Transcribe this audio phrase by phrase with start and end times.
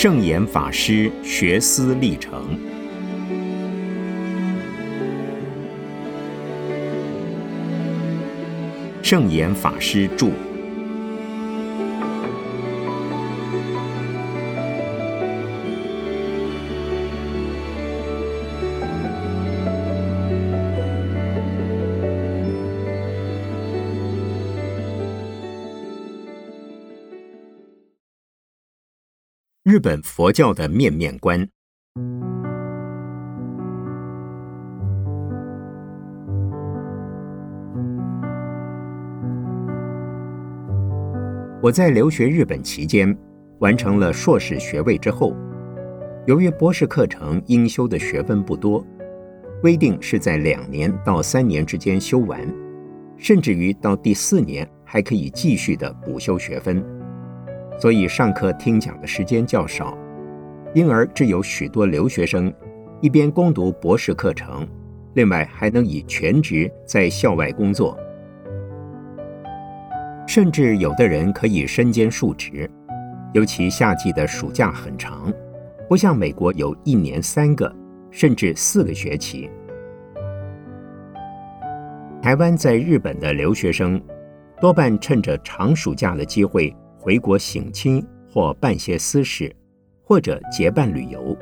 [0.00, 2.56] 圣严法师学思历程。
[9.02, 10.47] 圣严法师著。
[29.70, 31.46] 日本佛教的面面观。
[41.60, 43.14] 我在留学日本期间，
[43.58, 45.36] 完成了硕士学位之后，
[46.26, 48.82] 由于博士课程应修的学分不多，
[49.60, 52.40] 规定是在两年到三年之间修完，
[53.18, 56.82] 甚至于到第四年还可以继续的补修学分。
[57.78, 59.96] 所以上课听讲的时间较少，
[60.74, 62.52] 因而只有许多留学生
[63.00, 64.66] 一边攻读博士课程，
[65.14, 67.96] 另外还能以全职在校外工作，
[70.26, 72.68] 甚至有的人可以身兼数职。
[73.32, 75.32] 尤其夏季的暑假很长，
[75.88, 77.72] 不像美国有一年三个
[78.10, 79.48] 甚至四个学期。
[82.20, 84.02] 台湾在日本的留学生
[84.60, 86.74] 多半趁着长暑假的机会。
[86.98, 89.54] 回国省亲或办些私事，
[90.02, 91.36] 或者结伴旅游。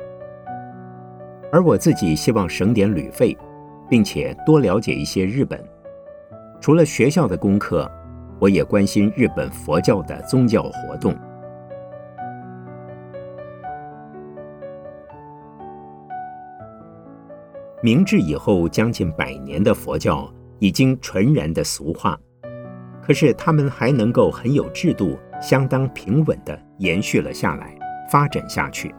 [1.51, 3.35] 而我自己希望省点旅费，
[3.89, 5.61] 并且多了解一些日本。
[6.61, 7.89] 除了学校的功课，
[8.39, 11.15] 我也关心日本佛教的宗教活动。
[17.81, 22.19] 明治以后将近百年的佛教已经纯然的俗化，
[23.01, 25.17] 可是他们还能够很有制度。
[25.41, 27.73] 相当平稳地延续了下来，
[28.09, 28.93] 发展下去。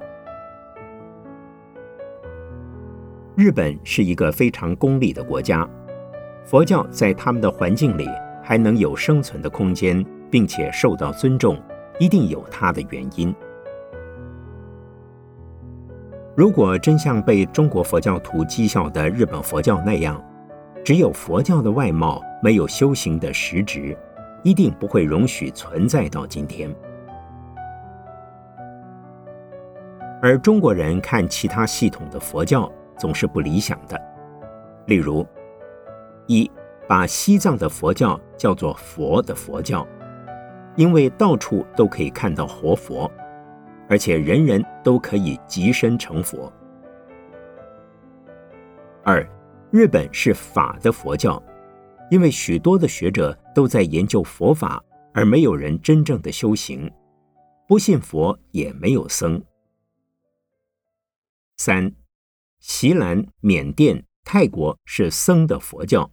[3.34, 5.68] 日本是一个非常功利的国家，
[6.44, 8.08] 佛教在他们的环境里
[8.42, 11.56] 还能有生存的空间，并且受到尊重，
[12.00, 13.34] 一定有它的原因。
[16.34, 20.20] 如果真像被中国佛教徒讥笑的日本佛教那样，
[20.84, 23.96] 只有佛教的外貌，没有修行的实质。
[24.42, 26.74] 一定不会容许存在到今天。
[30.20, 34.00] 而中国人看其他系统的佛教总是不理想的，
[34.86, 35.26] 例如，
[36.26, 36.50] 一
[36.88, 39.86] 把西藏的佛教叫做“佛”的佛教，
[40.74, 43.08] 因为到处都可以看到活佛，
[43.88, 46.52] 而且人人都可以即身成佛。
[49.04, 49.24] 二，
[49.70, 51.40] 日本是法的佛教。
[52.10, 54.82] 因为许多的学者都在研究佛法，
[55.12, 56.90] 而没有人真正的修行，
[57.66, 59.42] 不信佛也没有僧。
[61.56, 61.92] 三，
[62.60, 66.10] 锡兰、缅甸、泰国是僧的佛教，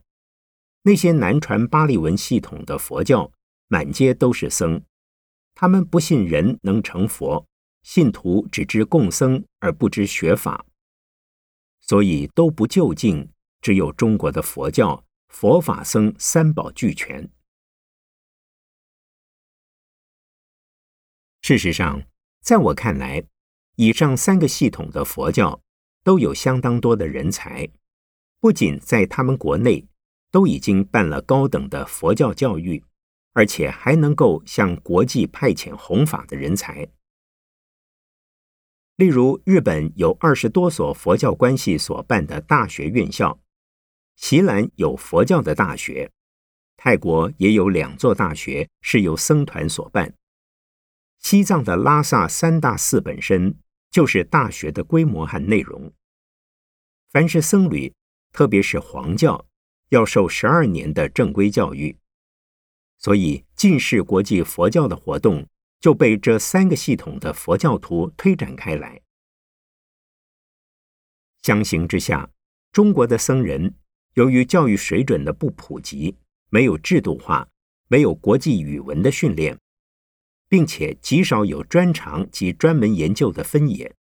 [0.84, 3.32] 那些南传巴利文系统的佛教，
[3.68, 4.82] 满街都是僧，
[5.54, 7.46] 他们不信人能成佛，
[7.84, 10.66] 信徒只知供僧而不知学法，
[11.80, 13.30] 所以都不就近。
[13.62, 15.04] 只有中国的佛教。
[15.28, 17.30] 佛法僧三宝俱全。
[21.42, 22.02] 事实上，
[22.42, 23.24] 在我看来，
[23.76, 25.62] 以上三个系统的佛教
[26.04, 27.70] 都有相当多的人才，
[28.40, 29.88] 不仅在他们国内
[30.32, 32.84] 都已经办了高等的佛教教育，
[33.34, 36.88] 而且还能够向国际派遣弘法的人才。
[38.96, 43.40] 例如，日本有二十多所佛教关系所办的大学院校。
[44.16, 46.12] 锡兰有佛教的大学，
[46.78, 50.16] 泰国也有两座大学是由僧团所办。
[51.20, 53.58] 西藏的拉萨三大寺本身
[53.92, 55.92] 就是大学的规模和内容。
[57.10, 57.94] 凡是僧侣，
[58.32, 59.46] 特别是黄教，
[59.90, 61.98] 要受十二年的正规教育，
[62.98, 65.48] 所以近世国际佛教的活动
[65.80, 69.02] 就被这三个系统的佛教徒推展开来。
[71.42, 72.32] 相形之下，
[72.72, 73.76] 中国的僧人。
[74.16, 76.16] 由于教育水准的不普及，
[76.50, 77.50] 没有制度化，
[77.90, 79.60] 没有国际语文的训练，
[80.48, 83.94] 并且极少有专长及专门研究的分野，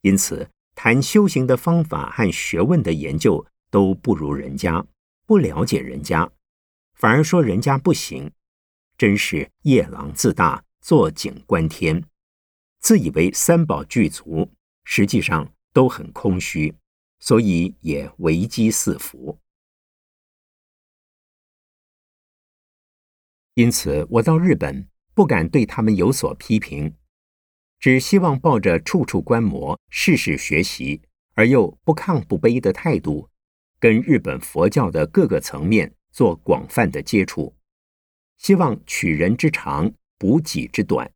[0.00, 4.86] 因此谈修行的方法和学问的研究都不如人家，
[5.26, 6.30] 不了解人家，
[6.94, 8.32] 反而说人家不行，
[8.96, 12.02] 真是夜郎自大，坐井观天，
[12.80, 14.50] 自以为三宝具足，
[14.84, 16.74] 实际上都很空虚。
[17.22, 19.38] 所以也危机四伏。
[23.54, 26.96] 因此，我到日本不敢对他们有所批评，
[27.78, 31.00] 只希望抱着处处观摩、事事学习，
[31.34, 33.30] 而又不亢不卑的态度，
[33.78, 37.54] 跟日本佛教的各个层面做广泛的接触，
[38.38, 41.12] 希望取人之长，补己之短，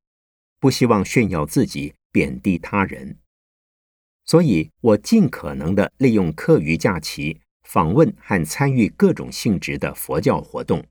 [0.61, 3.19] 不希望炫耀自己、贬低他人。
[4.26, 10.84] 所以我尽可能的利用课余假期访问和参与各种性质的佛教活动。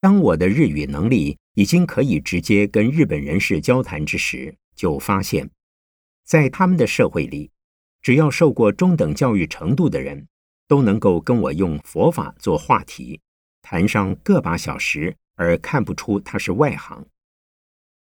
[0.00, 5.50] 当我的日语能力已经可以直接跟日本人士交谈之时，就发现，
[6.24, 7.50] 在他们的社会里，
[8.00, 10.28] 只要受过中等教育程度的人，
[10.68, 13.20] 都能够跟我用佛法做话题，
[13.62, 17.04] 谈上个把小时，而看不出他是外行。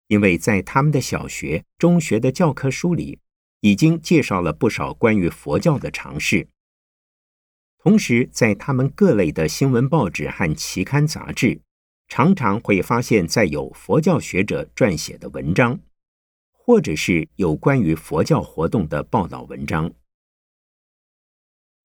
[0.09, 3.21] 因为在他们的小学、中学的教科书里，
[3.61, 6.49] 已经介绍了不少关于佛教的常识。
[7.79, 11.61] 同时，在他们各类的新闻报纸和期刊杂志，
[12.09, 15.79] 常常会发现载有佛教学者撰写的文章，
[16.53, 19.93] 或者是有关于佛教活动的报道文章。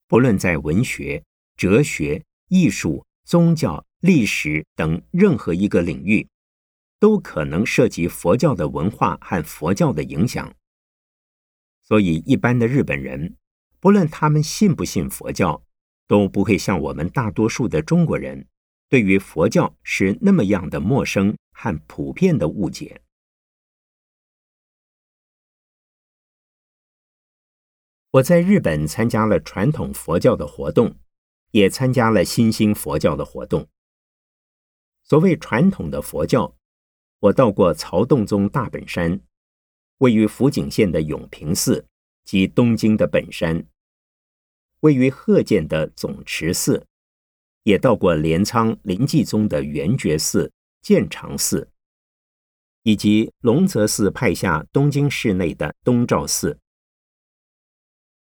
[0.07, 1.23] 不论在文学、
[1.57, 6.27] 哲学、艺术、宗教、历史等任何一个领域。
[7.03, 10.55] 都可能涉及佛教的文化和佛教的影响，
[11.81, 13.35] 所以一般的日本人，
[13.81, 15.65] 不论他们信不信佛教，
[16.07, 18.47] 都不会像我们大多数的中国人，
[18.87, 23.01] 对于佛教是那么样的陌生和普遍的误解。
[28.11, 30.95] 我在日本参加了传统佛教的活动，
[31.51, 33.67] 也参加了新兴佛教的活动。
[35.03, 36.55] 所谓传统的佛教。
[37.23, 39.21] 我到过曹洞宗大本山，
[39.99, 41.85] 位于福井县的永平寺
[42.25, 43.65] 及东京的本山，
[44.81, 46.85] 位于鹤见的总持寺，
[47.63, 51.69] 也到过镰仓临济宗的圆觉寺、建长寺，
[52.81, 56.59] 以及龙泽寺派下东京市内的东照寺。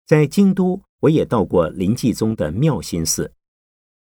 [0.04, 3.32] 在京都，我也到过临济宗的妙心寺，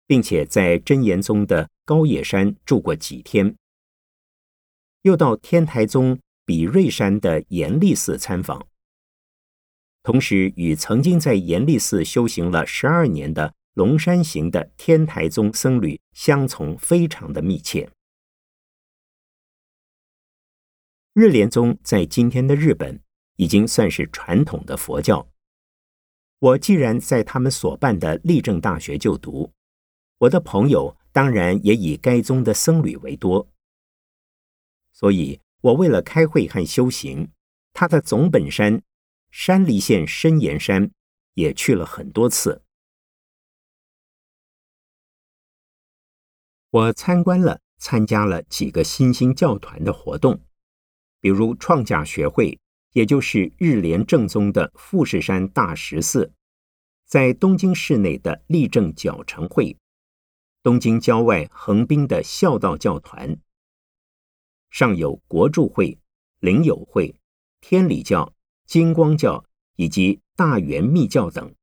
[0.09, 3.57] 并且在真言宗的高野山住过几天。
[5.07, 8.67] 又到天台宗比瑞山的严立寺参访，
[10.03, 17.89] 同时与曾经在严立寺修行了十二年的龙山行的天台宗僧侣相从非常的密切。
[21.13, 23.01] 日莲宗在今天的日本
[23.37, 25.29] 已经算是传统的佛教。
[26.41, 29.53] 我既然在他们所办的立正大学就读，
[30.19, 33.49] 我的朋友当然也以该宗的僧侣为多。
[34.99, 37.31] 所以，我为了开会和修行，
[37.75, 38.83] 他的总本山
[39.31, 40.91] 山梨县深岩山
[41.35, 42.63] 也去了很多次。
[46.71, 50.41] 我参观了、参加了几个新兴教团的活动，
[51.21, 52.59] 比如创价学会，
[52.93, 56.33] 也就是日莲正宗的富士山大石寺，
[57.05, 59.77] 在东京市内的立正教成会，
[60.63, 63.39] 东京郊外横滨的孝道教团。
[64.71, 65.99] 尚有国柱会、
[66.41, 67.15] 灵友会、
[67.61, 68.35] 天理教、
[68.67, 69.45] 金光教
[69.77, 71.55] 以及大圆密教等，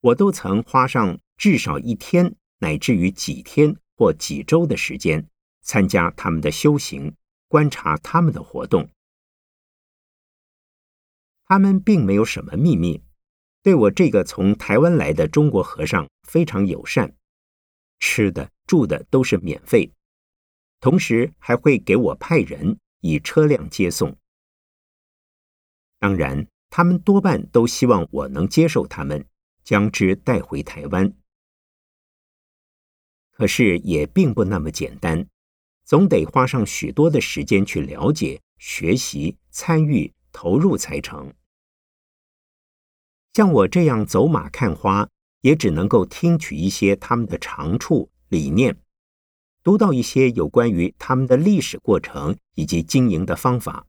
[0.00, 5.28] 我都曾花上至少一天，乃至于几天或几周的时间，
[5.62, 7.14] 参加他们的修行，
[7.48, 8.88] 观察他们的活动。
[11.46, 13.02] 他们并没有什么秘密，
[13.62, 17.16] 对我这个从台湾来的中国和尚非常友善，
[17.98, 19.92] 吃的住的都是免费。
[20.80, 24.16] 同时还会给我派人以车辆接送。
[25.98, 29.26] 当然，他们多半都希望我能接受他们，
[29.62, 31.12] 将之带回台湾。
[33.32, 35.26] 可是也并不那么简单，
[35.84, 41.32] 总得花上许多的时间去了解、学习、参与、投入才成。
[43.34, 45.08] 像我这样走马看花，
[45.42, 48.76] 也只能够听取一些他们的长处、理念。
[49.70, 53.86] 读到一些有关于他们的历史过程以及经营的方法，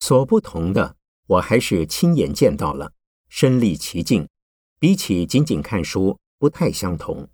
[0.00, 0.96] 所不同的，
[1.28, 2.94] 我还是亲眼见到了，
[3.28, 4.28] 身历其境，
[4.80, 7.30] 比起仅仅看书不太相同。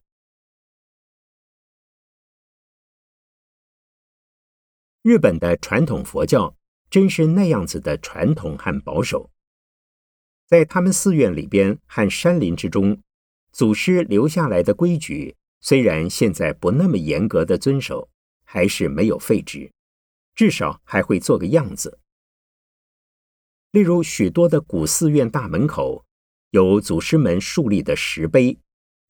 [5.01, 6.55] 日本的传统佛教
[6.91, 9.31] 真是那样子的传统和保守，
[10.47, 13.03] 在他们寺院里边和山林之中，
[13.53, 15.38] 祖师留下来的规矩。
[15.61, 18.09] 虽然现在不那么严格的遵守，
[18.45, 19.73] 还是没有废止，
[20.35, 21.99] 至少还会做个样子。
[23.71, 26.05] 例如，许多的古寺院大门口
[26.51, 28.59] 有祖师们树立的石碑，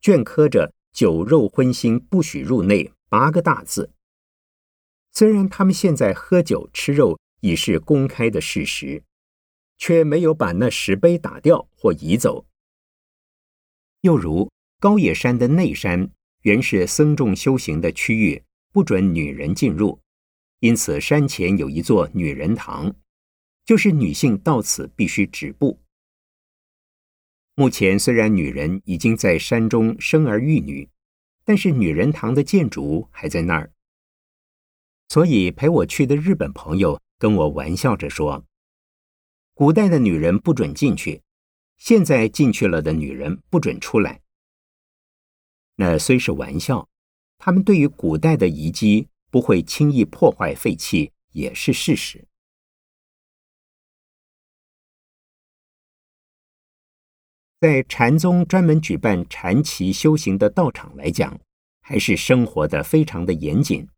[0.01, 3.93] 镌刻着“酒肉荤腥不许入内”八个大字，
[5.13, 9.05] 虽然他们现在喝酒吃肉已是公开的事实，
[9.77, 12.47] 却没有把那石碑打掉或移走。
[14.01, 14.51] 又如
[14.81, 16.11] 高野山的内山
[16.49, 20.01] 原是僧众修行的区域，不准女人进入，
[20.61, 22.95] 因此山前有一座女人堂，
[23.67, 25.79] 就是女性到此必须止步。
[27.55, 30.89] 目前虽然女人已经在山中生儿育女，
[31.45, 33.71] 但是女人堂的建筑还在那儿。
[35.11, 38.47] 所以陪我去的日本朋友跟我玩笑着说
[39.53, 41.21] ：“古代的女人不准进去，
[41.77, 44.23] 现在进去了的女人不准出来。”
[45.81, 46.89] 那虽是玩笑，
[47.39, 52.27] 他们对于古代的遗迹不会轻易破坏废弃，也是事实。
[57.61, 61.41] 在禅宗专门举办禅期修行的道场来讲，
[61.81, 63.89] 还是生活的非常的严谨，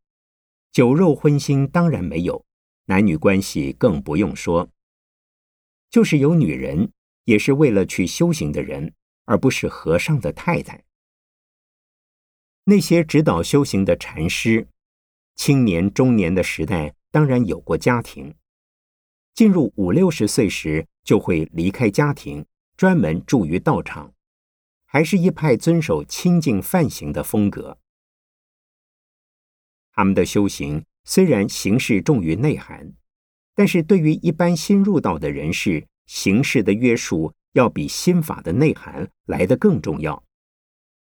[0.72, 2.44] 酒肉荤腥当然没有，
[2.84, 4.68] 男女关系更不用说。
[5.88, 6.92] 就是有女人，
[7.24, 8.92] 也是为了去修行的人，
[9.24, 10.84] 而不是和尚的太太。
[12.70, 14.68] 那些指导修行的禅师，
[15.34, 18.36] 青年中年的时代当然有过家庭，
[19.34, 22.46] 进入五六十岁时就会离开家庭。
[22.76, 24.14] 专门住于道场，
[24.86, 27.76] 还是一派遵守清净梵行的风格。
[29.92, 32.94] 他们的修行虽然形式重于内涵，
[33.56, 40.22] 但是对于一般新入道的人士，形式的约束要比心法的内涵来得更重要，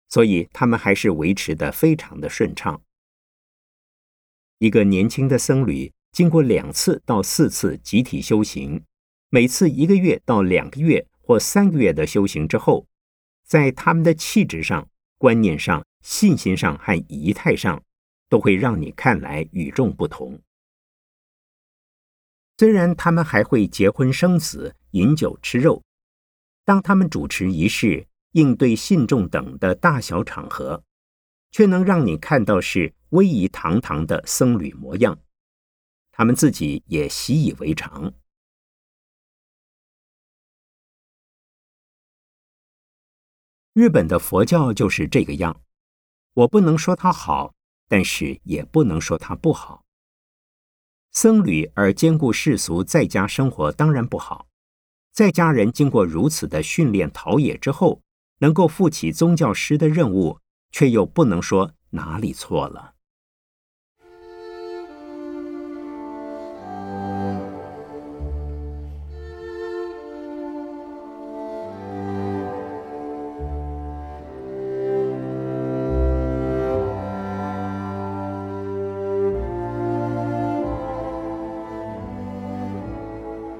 [0.08, 2.82] 所以他们还是维持的非常的顺畅。
[4.58, 8.82] 一个年轻的僧侣经过两次到四次集体修行，
[9.28, 11.06] 每次一个月到两个月。
[11.28, 12.86] 或三个月的修行之后，
[13.44, 14.88] 在他们的气质上、
[15.18, 17.84] 观念上、信心上和仪态上，
[18.30, 20.40] 都会让你看来与众不同。
[22.56, 25.82] 虽然他们还会结婚生子、饮酒吃肉，
[26.64, 28.06] 当他们主持仪式、
[28.38, 30.84] 应对信众等的大小场合，
[31.50, 35.18] 却能让你看到是威仪堂堂的僧侣模样，
[36.12, 38.14] 他们自己也习以为常。
[43.72, 45.60] 日本的佛教就是这个样，
[46.34, 47.52] 我不能说它好，
[47.88, 49.84] 但是也不能说它不好。
[51.10, 54.46] 僧侣而兼顾世俗在家生活当然不好，
[55.10, 58.00] 在家人经过如此的训练陶冶之后，
[58.38, 60.38] 能够负起宗教师的任务，
[60.70, 62.94] 却又不能说哪里错了。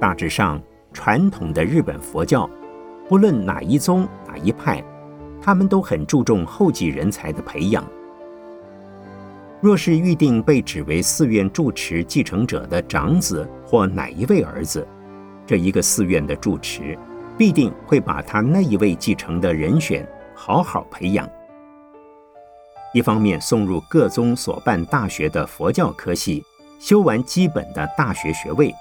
[0.00, 2.48] 大致上，传统的日本佛教，
[3.08, 4.84] 不论哪一宗哪一派，
[5.40, 7.82] 他们都很注重后继人才的培养。
[9.60, 14.86] 若是预定被指为寺院住持继承者的长子或哪一位儿子，
[15.46, 16.96] 这一个寺院的住持
[17.36, 21.28] 必定会把他那一位继承的人选好好培养。
[22.94, 26.44] 一方面送入各宗所办大学的佛教科系，
[26.78, 28.72] 修完基本的大学学位。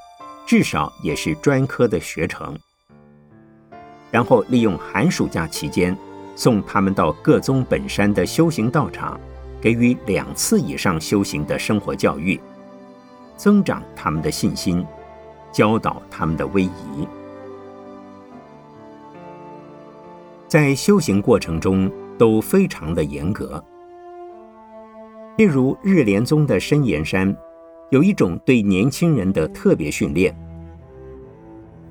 [0.45, 2.57] 至少也是专科的学程，
[4.11, 5.95] 然后利用寒暑假期间
[6.35, 9.19] 送他们到各宗本山的修行道场，
[9.61, 12.39] 给予两次以上修行的生活教育，
[13.35, 14.85] 增长他们的信心，
[15.51, 17.07] 教导他们的威仪。
[20.47, 23.63] 在修行过程中都非常的严格，
[25.37, 27.35] 例如日莲宗的深岩山。
[27.89, 30.35] 有一种对年轻人的特别训练，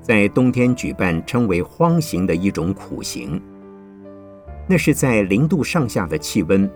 [0.06, 3.42] 在冬天举办称为“荒行”的一种苦行。
[4.68, 6.70] 那是在零度上下的气温，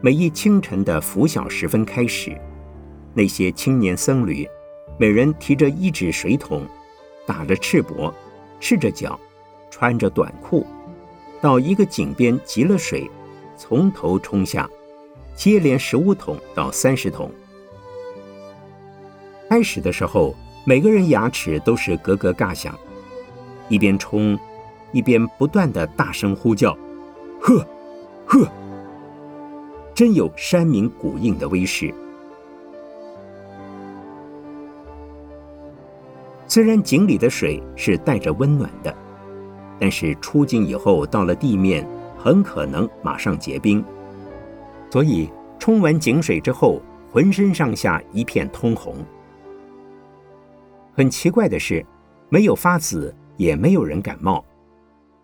[0.00, 2.36] 每一清晨的拂晓时分开始，
[3.14, 4.44] 那些青年僧侣，
[4.98, 6.66] 每人提着一纸水桶，
[7.24, 8.12] 打着赤膊，
[8.58, 9.16] 赤着脚，
[9.70, 10.66] 穿着短裤，
[11.40, 13.08] 到一个井边集了水，
[13.56, 14.68] 从头冲下，
[15.36, 17.30] 接连十五桶到三十桶。
[19.48, 22.74] 开始的时候，每个人牙齿都是咯咯嘎响，
[23.68, 24.38] 一边冲，
[24.92, 26.76] 一边不断的大声呼叫
[27.40, 27.66] ：“呵，
[28.26, 28.48] 呵！”
[29.94, 31.92] 真有山明谷应的威势。
[36.48, 38.94] 虽然井里的水是带着温暖的，
[39.78, 41.86] 但是出井以后到了地面，
[42.18, 43.84] 很可能马上结冰。
[44.90, 45.28] 所以
[45.58, 46.80] 冲完井水之后。
[47.14, 48.96] 浑身上下一片通红。
[50.96, 51.84] 很奇怪的是，
[52.30, 54.44] 没有发紫，也没有人感冒。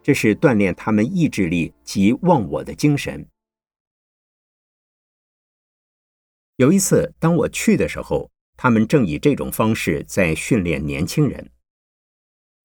[0.02, 3.26] 这是锻炼他们意志力及忘我的精神。
[6.56, 11.50] 有一次，当我去的时候，他们正以这种方式在训练年轻人。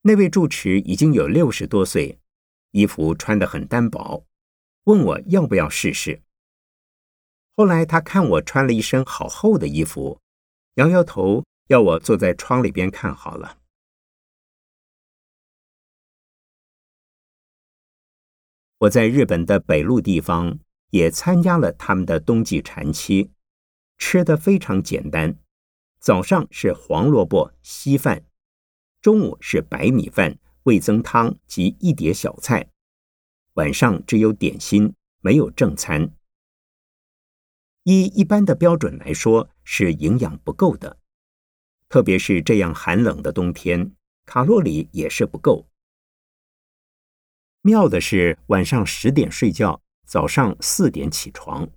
[0.02, 2.20] 那位住持已经有六十多岁，
[2.72, 4.26] 衣服穿得很单薄，
[4.86, 6.22] 问我要不要试试。
[7.56, 10.20] 后来他看我穿了一身好厚的衣服，
[10.76, 13.60] 摇摇头，要我坐在窗里边看好了。
[18.80, 20.60] 我在日本的北陆地方
[20.92, 23.32] 也参加了他们的冬季禅期，
[23.98, 25.40] 吃的非常简单。
[26.00, 28.26] 早上是黄萝卜稀饭，
[29.02, 32.70] 中午是白米饭、味增汤及一碟小菜，
[33.54, 36.12] 晚上只有点心，没有正餐。
[37.84, 41.00] 依一般的标准来说，是营养不够的，
[41.90, 45.68] 特别是这样寒冷的冬天，卡路里也是不够。
[47.62, 51.70] 妙的是，晚上十点睡觉，早上四点起床。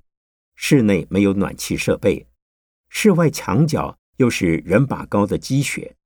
[0.55, 2.27] 室内没有暖气设备，
[2.89, 5.97] 室外墙角又是人把高的积雪。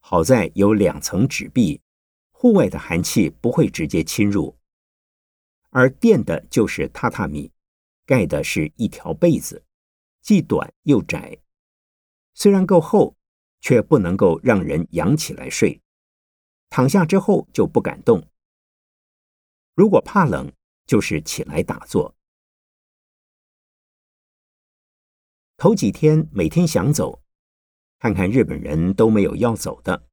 [0.00, 1.80] 好在有两层纸壁，
[2.30, 4.56] 户外的寒气不会直接侵入。
[5.70, 7.52] 而垫的就是榻榻米，
[8.04, 9.62] 盖的是一条被子，
[10.20, 11.38] 既短又窄，
[12.34, 13.16] 虽然够厚，
[13.62, 15.80] 却不能够让人仰起来睡。
[16.68, 18.28] 躺下之后就不敢动。
[19.74, 20.52] 如果怕冷，
[20.84, 22.14] 就是起来打坐。
[25.56, 27.22] 头几天每天想走，
[27.98, 30.08] 看看日本人都没有要走的，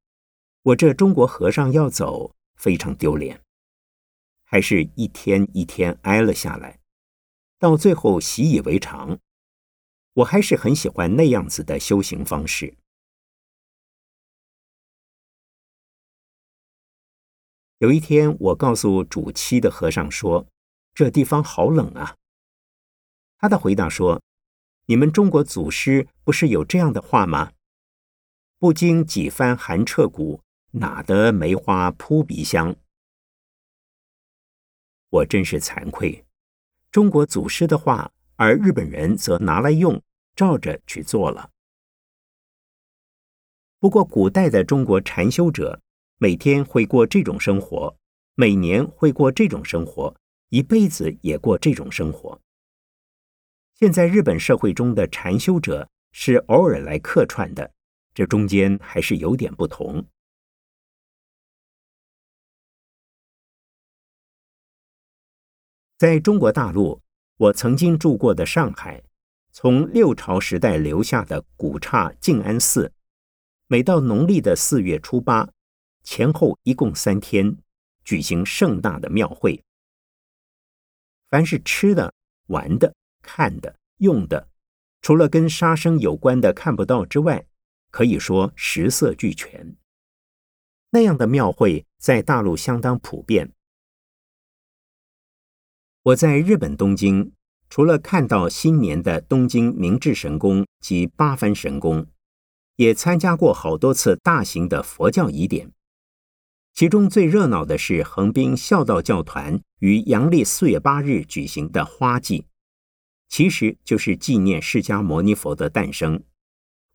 [0.62, 3.44] 我这中国和尚要走，非常丢脸。
[4.44, 6.80] 还是一天一天挨了下来，
[7.58, 9.20] 到最后习以为常。
[10.14, 12.78] 我还是很喜欢那样子的修行方式。
[17.80, 20.46] 有一天，我告诉主妻的和尚说
[20.94, 22.18] ：“这地方好冷啊。”
[23.40, 24.22] 他的回答说
[24.88, 27.54] ：“你们中国祖师不是有这样的话吗？
[28.58, 32.76] 不经几番寒彻骨，哪得梅花扑鼻香？”
[35.10, 36.26] 我真是惭愧，
[36.92, 40.04] 中国祖师的话，而日本人则拿来用，
[40.36, 41.50] 照着去做了。
[43.80, 45.82] 不过，古代的中国禅修者。
[46.22, 47.96] 每天会过这种生活，
[48.36, 50.14] 每年会过这种生活，
[50.50, 52.42] 一辈子也过这种生活。
[53.76, 57.72] 现在日本社会中的禅修者是偶尔来客串的，
[58.14, 60.06] 这中间还是有点不同。
[65.98, 67.02] 在中国大陆，
[67.38, 69.02] 我曾经住过的上海，
[69.54, 72.92] 从六朝时代留下的古刹静安寺，
[73.68, 75.50] 每到农历的四月初八。
[76.12, 77.56] 前后一共三天，
[78.04, 79.64] 举行盛大的庙会。
[81.30, 82.16] 凡是吃的、
[82.48, 84.50] 玩的、看的、用的，
[85.04, 87.46] 除了跟杀生有关的看不到之外，
[87.92, 89.76] 可以说食色俱全。
[90.90, 93.54] 那样的庙会在大陆相当普遍。
[96.02, 97.34] 我在日本东京，
[97.70, 102.08] 除了看到新年的东京明治神宫及八幡神宫，
[102.78, 105.72] 也参加过好多次大型的佛教仪典。
[106.74, 112.46] 其中最热闹的是横滨孝道教团于阳历四月八日举行的花祭，
[113.28, 116.24] 其实就是纪念释迦牟尼佛的诞生。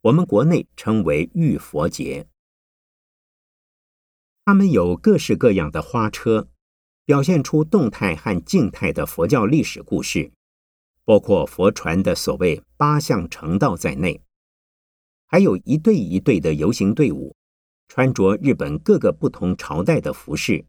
[0.02, 2.26] 我们国内称为浴佛节。
[4.46, 6.48] 他们有各式各样的花车，
[7.04, 10.32] 表现出动态和静态的佛教历史故事，
[11.04, 14.22] 包括佛传的所谓八相成道在内，
[15.26, 17.34] 还有一队一队的游行队伍。
[17.88, 20.66] 穿着日本各个不同朝代的服饰，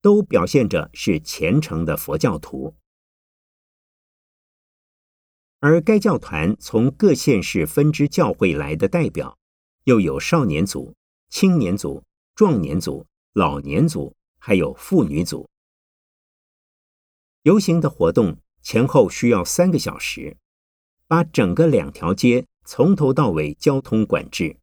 [0.00, 2.74] 都表现着是虔诚的佛教徒。
[5.60, 9.38] 而该教团从各县市分支教会来的代表，
[9.84, 10.94] 又有少年组、
[11.28, 15.48] 青年组、壮年组、老年组，还有妇女组。
[17.42, 20.36] 游行的活动前后需要三个小时，
[21.06, 24.58] 把整个两条街从头到尾交通管制。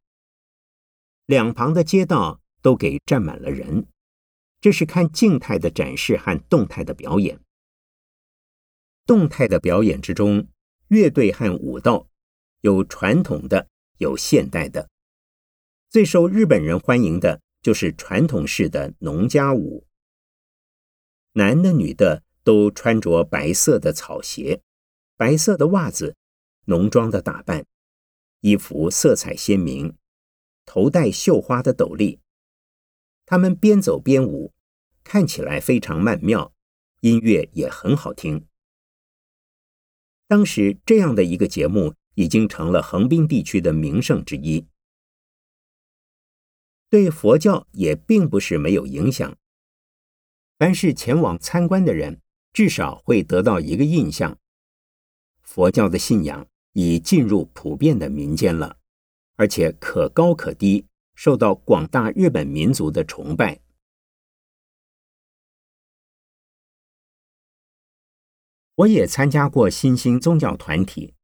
[1.26, 3.86] 两旁的街道都给站满了人，
[4.60, 7.40] 这是看静态的展示和动态的表演。
[9.06, 10.48] 动态的表演之中，
[10.88, 12.08] 乐队和舞蹈
[12.60, 14.88] 有传统的，有现代的。
[15.90, 19.86] 最受日本人欢迎的就是传统式的农家舞，
[21.32, 24.62] 男的女的都穿着白色的草鞋、
[25.16, 26.16] 白色的袜子，
[26.66, 27.64] 浓妆的打扮，
[28.40, 29.94] 衣服色彩鲜明，
[30.66, 32.20] 头戴绣花的斗笠。
[33.26, 34.52] 他们边走边舞，
[35.02, 36.52] 看起来非常曼妙，
[37.00, 38.46] 音乐也很好听。
[40.26, 44.66] 当时这样的一个节目已经成了横滨地区的名胜之一，
[46.88, 49.36] 对佛教也并不是没有影响。
[50.58, 52.20] 凡是前往参观的人，
[52.52, 54.38] 至少会得到一个印象：
[55.42, 58.78] 佛教的信仰已进入普遍的民间了，
[59.36, 60.86] 而且可高可低。
[61.16, 63.60] 受到广大日本民族的崇拜。
[68.74, 71.14] 我也参加过新兴宗教团体，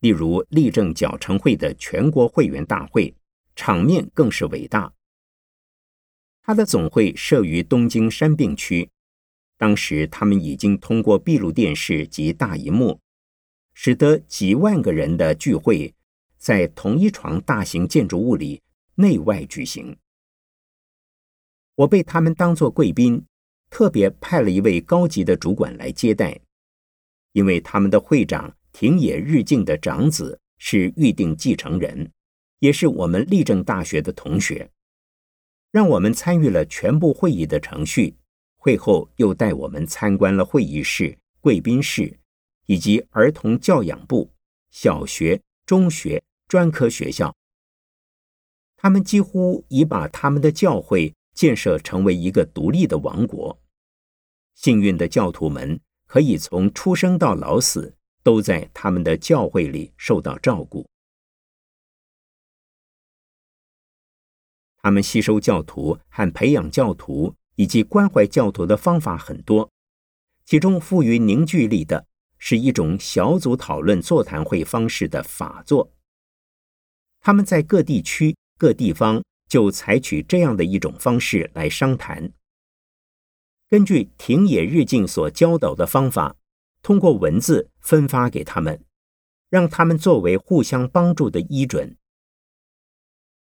[0.00, 3.14] 例如立正矫成会的全国会员大会，
[3.54, 4.94] 场面更是伟大。
[6.42, 8.88] 他的总会设于东京山并区，
[9.58, 12.98] 当时他们已经通过闭路电视及大荧幕，
[13.74, 15.94] 使得几万个人的聚会
[16.44, 18.60] 在同一床大型建筑物里。
[18.96, 19.96] 内外举行，
[21.74, 23.24] 我被他们当作贵宾，
[23.70, 26.38] 特别派了一位高级的主管来接待，
[27.32, 32.12] 因为他们的会长庭野日敬的长子是预定继承人，
[32.60, 34.70] 也是我们立正大学的同学，
[35.72, 38.16] 让我们参与了全部会议的程序。
[38.58, 42.20] 会后又带我们参观了会议室、贵宾室，
[42.66, 44.30] 以及儿童教养部、
[44.70, 46.22] 小学、中学、
[46.54, 47.34] 专科学校。
[48.76, 53.60] 他们几乎已把他们的教会建设成为一个独立的王国。
[54.54, 60.86] 幸运的教徒们可以从出生到老死都在他们的教会里受到照顾。
[64.76, 69.68] 他们吸收教徒和培养教徒以及关怀教徒的方法很多，
[70.44, 72.06] 其中富于凝聚力的
[72.38, 75.90] 是一种小组讨论座谈会方式的法座。
[77.24, 78.36] 他们在各地区。
[78.56, 82.32] 各地方就采取这样的一种方式来商谈。
[83.68, 86.36] 根据庭野日进所教导的方法，
[86.82, 88.80] 通过文字分发给他们，
[89.50, 91.96] 让他们作为互相帮助的依准。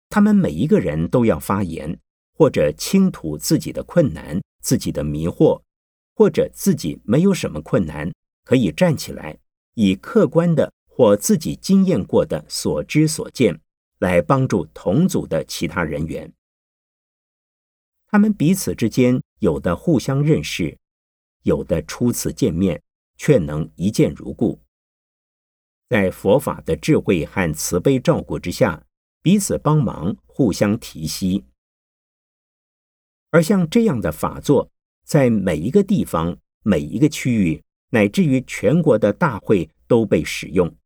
[0.09, 2.01] 他们每一个人都要发言，
[2.33, 5.61] 或者倾吐自己的困难、自己的迷惑，
[6.15, 8.11] 或者自己没有什么困难，
[8.45, 9.39] 可以站起来，
[9.75, 13.61] 以客观的或自己经验过的所知所见。
[13.99, 16.31] 来帮助同组的其他人员，
[18.09, 20.79] 他们彼此之间有的互相认识，
[21.45, 22.83] 有的初次见面
[23.17, 24.61] 却能一见如故，
[25.89, 28.85] 在佛法的智慧和慈悲照顾之下，
[29.23, 31.43] 彼此帮忙，互相提携。
[33.31, 34.71] 而像这样的法座，
[35.07, 40.77] 在每一个地方、每一个区域，乃至于全国的大会都被使用。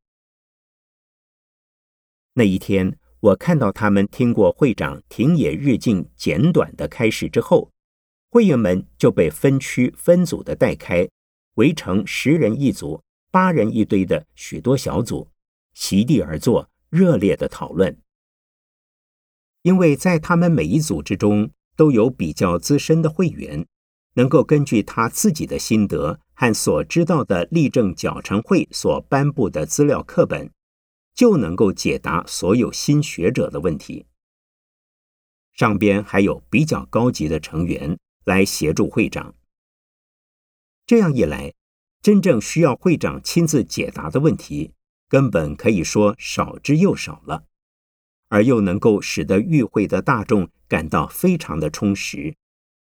[2.41, 2.97] 那一天。
[3.21, 7.71] 我看到他们听过会长庭野日进简短的开示之后，
[8.31, 11.07] 会员们就被分区分组的带开，
[11.57, 15.29] 围成十人一组、八人一堆的许多小组，
[15.75, 17.95] 席地而坐，热烈的讨论。
[19.61, 23.67] 因为在他们每一组之中都有比较资深的会员，
[24.15, 30.51] 能够根据他自己的心得和所知道的立正矫成会所颁布的资料课本。
[31.21, 34.07] 就能够解答所有新学者的问题。
[35.53, 39.35] 上边还有比较高级的成员来协助会长。
[40.87, 41.53] 这样一来，
[42.01, 44.73] 真正需要会长亲自解答的问题，
[45.11, 47.45] 根本可以说少之又少了，
[48.31, 52.35] 而又能够使得与会的大众感到非常的充实，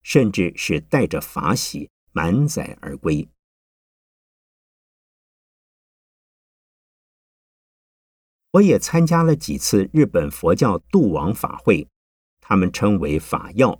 [0.01, 3.29] 甚至是带着法喜满载而归。
[8.53, 11.87] 我也参加了几次日本佛教度亡法会，
[12.39, 13.79] 他们称为法要，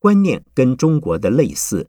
[0.00, 1.86] 观念跟中国的类似，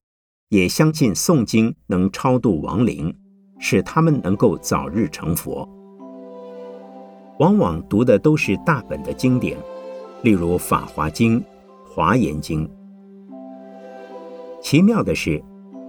[0.50, 3.16] 也相信诵经能超度亡灵，
[3.58, 5.68] 使他们能够早日成佛。
[7.40, 9.58] 往往读的都是大本的经典，
[10.22, 11.42] 例如《法华经》
[11.90, 12.68] 《华严经》。
[14.62, 15.44] 奇妙的是，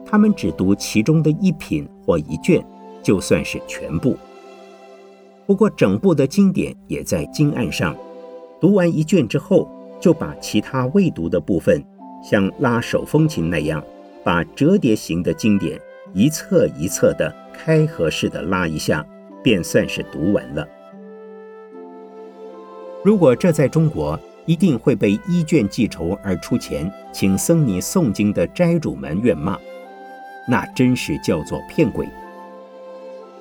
[0.06, 2.66] 他们只读其中的一品或一卷，
[3.02, 4.16] 就算是全部。
[5.48, 7.96] 不过，整部的经典也在经案上。
[8.60, 9.66] 读完一卷之后，
[9.98, 11.82] 就把其他未读的部分，
[12.22, 13.82] 像拉手风琴那样，
[14.22, 15.80] 把折叠型的经典
[16.12, 19.02] 一册一册的开合式的拉一下，
[19.42, 20.68] 便算是读完了。
[23.02, 29.58] 如果这在中国，一定会被依卷记仇而出钱请僧尼诵经的斋主们怨骂，
[30.46, 32.06] 那真是叫做骗鬼。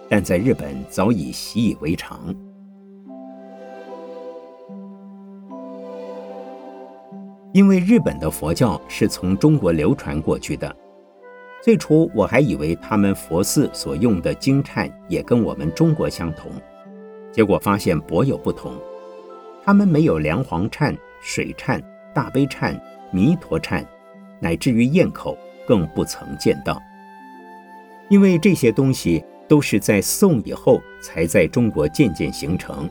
[0.10, 2.34] 但在日本早已习以为常。
[7.54, 10.74] 因为日本的佛教是从中国流传过去的，
[11.64, 16.52] 最初我还以为他们佛寺所用的经忏也跟我们中国相同，
[17.32, 18.74] 结果发现博有不同，
[19.66, 21.82] 他们没有梁皇忏、水忏、
[22.14, 22.80] 大悲忏、
[23.12, 23.84] 弥陀忏，
[24.40, 25.36] 乃至于堰口，
[25.68, 26.80] 更不曾见到。
[28.08, 29.24] 因为这些东西。
[29.48, 32.90] 都是在宋以后才在中国渐渐形成，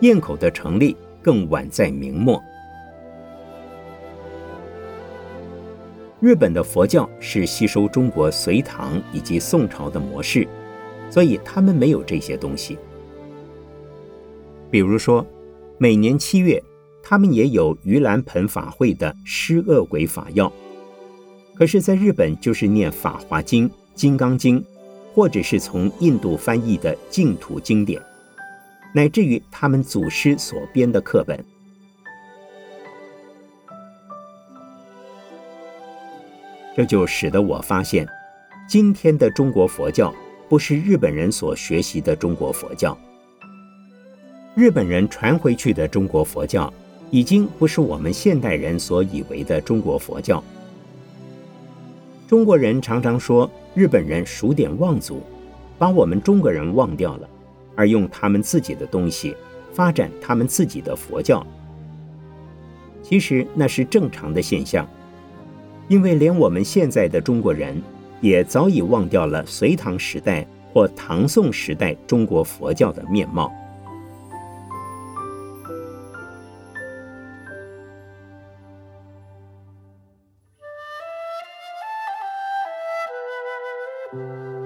[0.00, 2.42] 堰口的成立更晚在明末。
[6.20, 10.46] 日本的佛教是吸收中国隋唐以及宋朝的模式，
[11.10, 12.78] 所以他们没有这些东西。
[14.70, 15.26] 比如说，
[15.78, 16.62] 每年七月，
[17.02, 20.50] 他们也有盂兰盆法会的施恶鬼法要，
[21.56, 24.60] 可是，在日本就是念《法华经》《金刚经》，
[25.14, 28.00] 或者是从印度翻译的净土经典，
[28.94, 31.44] 乃至于他们祖师所编的课本。
[36.74, 38.08] 这就使得我发现，
[38.66, 40.14] 今天的中国佛教
[40.48, 42.96] 不是日本人所学习的中国佛教。
[44.54, 46.72] 日本人传回去的中国佛教，
[47.10, 50.42] 已经不是我们现代人所以为的中国佛教。
[52.26, 55.22] 中国人常常说日本人数典忘祖，
[55.78, 57.28] 把我们中国人忘掉了，
[57.74, 59.34] 而用他们自己的东西
[59.72, 61.44] 发展他们自己的佛教。
[63.02, 64.86] 其实那是正常的现象。
[65.88, 67.80] 因为连我们现在的中国人，
[68.20, 73.52] 也早已忘掉了隋唐时代或唐宋时代中国佛教的面貌。
[84.12, 84.61] Música